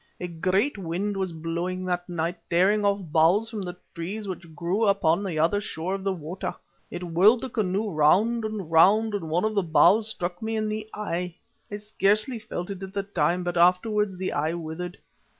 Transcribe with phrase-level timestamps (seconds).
[0.19, 4.83] A great wind was blowing that night, tearing off boughs from the trees which grew
[4.85, 6.55] upon the other shore of the water.
[6.89, 10.69] It whirled the canoe round and round and one of the boughs struck me in
[10.69, 11.35] the eye.
[11.69, 14.97] I scarcely felt it at the time, but afterwards the eye withered.